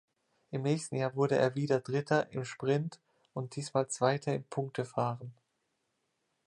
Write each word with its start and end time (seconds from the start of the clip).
Im 0.49 0.63
nächsten 0.63 0.95
Jahr 0.95 1.15
wurde 1.15 1.37
er 1.37 1.53
wieder 1.53 1.79
Dritter 1.79 2.31
im 2.31 2.43
Sprint 2.43 2.97
und 3.35 3.55
diesmal 3.55 3.87
Zweiter 3.87 4.33
im 4.33 4.43
Punktefahren. 4.45 5.31